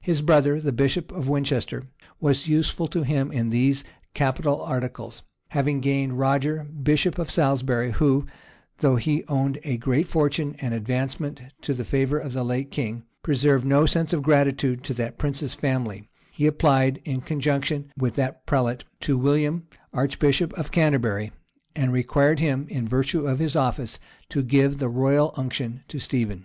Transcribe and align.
His 0.00 0.20
brother, 0.20 0.60
the 0.60 0.72
bishop 0.72 1.12
of 1.12 1.28
Winchester, 1.28 1.86
was 2.20 2.48
useful 2.48 2.88
to 2.88 3.04
him 3.04 3.30
in 3.30 3.50
these 3.50 3.84
capital 4.14 4.60
articles; 4.62 5.22
having 5.50 5.78
gained 5.80 6.18
Roger, 6.18 6.64
bishop 6.64 7.20
of 7.20 7.30
Salisbury, 7.30 7.92
who, 7.92 8.26
though 8.78 8.96
he 8.96 9.22
owed 9.28 9.60
a 9.62 9.76
great 9.76 10.08
fortune 10.08 10.56
and 10.58 10.74
advancement 10.74 11.40
to 11.60 11.72
the 11.72 11.84
favor 11.84 12.18
of 12.18 12.32
the 12.32 12.42
late 12.42 12.72
king, 12.72 13.04
preserved 13.22 13.64
no 13.64 13.86
sense 13.86 14.12
of 14.12 14.24
gratitude 14.24 14.82
to 14.82 14.94
that 14.94 15.18
prince's 15.18 15.54
family, 15.54 16.08
he 16.32 16.48
applied, 16.48 17.00
in 17.04 17.20
conjunction 17.20 17.92
with 17.96 18.16
that 18.16 18.44
prelate, 18.46 18.82
to 18.98 19.16
William, 19.16 19.68
archbishop 19.92 20.52
of 20.54 20.72
Canterbury, 20.72 21.30
and 21.76 21.92
required 21.92 22.40
him, 22.40 22.66
in 22.70 22.88
virtue 22.88 23.24
of 23.24 23.38
his 23.38 23.54
office, 23.54 24.00
to 24.30 24.42
give 24.42 24.78
the 24.78 24.88
royal 24.88 25.32
unction 25.36 25.84
to 25.86 26.00
Stephen. 26.00 26.44